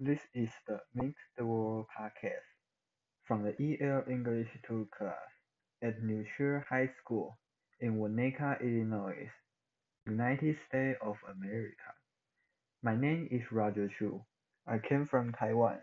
[0.00, 2.42] is the Meet the World podcast
[3.22, 5.14] from the EL English 2 class
[5.82, 7.38] at New Trier High School
[7.78, 9.30] in Winnetka, Illinois,
[10.04, 11.94] United States of America.
[12.82, 14.20] My name is Roger Chu.
[14.66, 15.78] I came from Taiwan.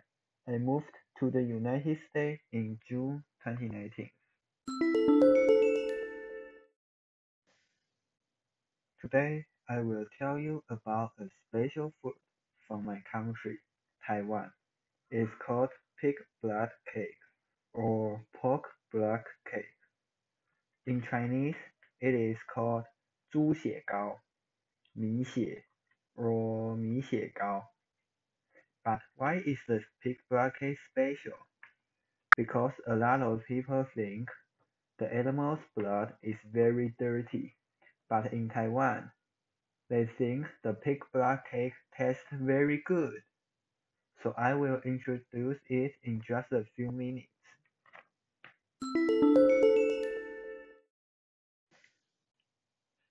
[0.46, 0.92] I moved
[1.22, 4.10] to the United States in June 2019.
[9.02, 12.14] Today, I will tell you about a special food
[12.68, 13.58] from my country,
[14.07, 14.53] Taiwan.
[15.11, 15.71] It's called
[16.01, 17.19] pig blood cake
[17.73, 19.65] or pork blood cake.
[20.87, 21.57] In Chinese,
[22.01, 22.85] it is called
[23.31, 24.21] 猪血糕,
[24.93, 25.65] 米血
[26.15, 27.71] or 米血糕.
[28.85, 31.39] But why is the pig blood cake special?
[32.37, 34.31] Because a lot of people think
[34.99, 37.57] the animal's blood is very dirty,
[38.09, 39.11] but in Taiwan,
[39.89, 43.23] they think the pig blood cake tastes very good.
[44.24, 47.28] So I will introduce it in just a few minutes.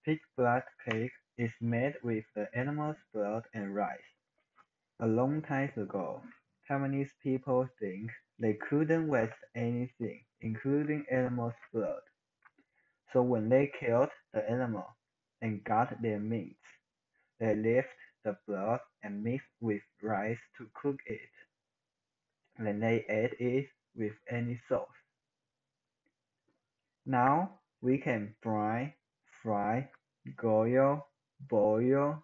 [0.05, 4.15] Pig blood cake is made with the animal's blood and rice.
[5.01, 6.23] A long time ago,
[6.69, 12.03] Taiwanese people think they couldn't waste anything, including animal's blood.
[13.13, 14.87] So when they killed the animal
[15.43, 16.57] and got their meat,
[17.41, 21.31] they left the blood and mix with rice to cook it.
[22.59, 24.89] Then they ate it with any sauce.
[27.07, 28.95] Now we can fry,
[29.43, 29.89] fry,
[30.37, 31.07] broil,
[31.49, 32.23] boil,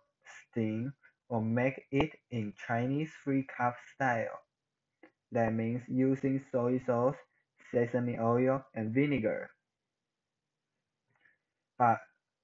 [0.50, 0.92] steam,
[1.28, 4.40] or make it in Chinese three-cup style.
[5.32, 7.16] That means using soy sauce,
[7.72, 9.50] sesame oil, and vinegar.
[11.78, 11.98] But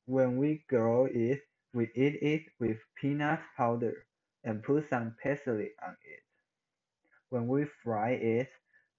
[0.06, 1.40] when we grill it,
[1.72, 4.06] we eat it with peanut powder
[4.44, 6.22] and put some parsley on it.
[7.30, 8.50] When we fry it,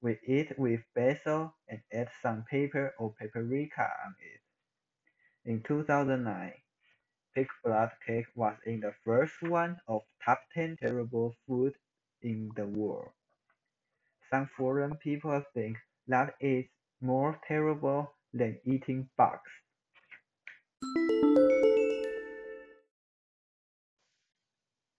[0.01, 4.41] we eat with basil and add some pepper or paprika on it.
[5.45, 6.53] In 2009,
[7.35, 11.75] pig blood cake was in the first one of top 10 terrible food
[12.21, 13.11] in the world.
[14.29, 16.69] Some foreign people think that it's
[16.99, 19.51] more terrible than eating bugs.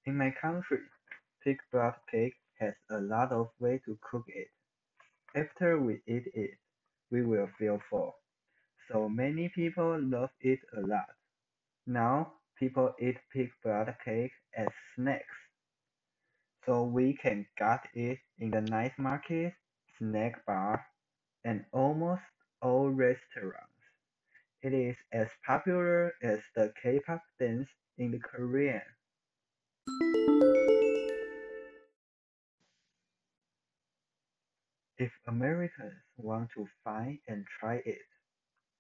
[0.06, 0.80] In my country,
[1.42, 4.48] pig blood cake has a lot of way to cook it.
[5.34, 6.58] After we eat it,
[7.10, 8.16] we will feel full.
[8.88, 11.08] So many people love it a lot.
[11.86, 15.36] Now people eat pig blood cake as snacks.
[16.66, 19.54] So we can get it in the night market,
[19.98, 20.84] snack bar,
[21.44, 22.22] and almost
[22.60, 23.82] all restaurants.
[24.62, 28.93] It is as popular as the K-pop dance in the Korean.
[35.04, 38.08] If Americans want to find and try it,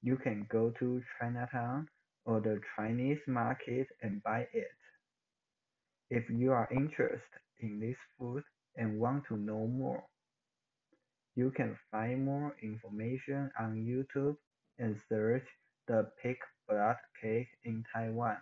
[0.00, 1.86] you can go to Chinatown
[2.24, 4.72] or the Chinese market and buy it.
[6.08, 8.42] If you are interested in this food
[8.74, 10.04] and want to know more,
[11.36, 14.38] you can find more information on YouTube
[14.78, 15.44] and search
[15.88, 18.38] the pig blood cake in Taiwan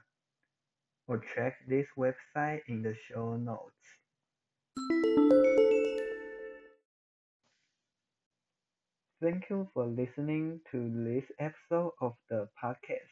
[1.09, 3.99] or check this website in the show notes.
[9.23, 13.09] Thank you for listening to this episode of the podcast.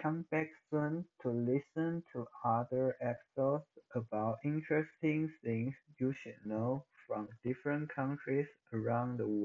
[0.00, 3.64] Come back soon to listen to other episodes
[3.94, 9.37] about interesting things you should know from different countries around the world.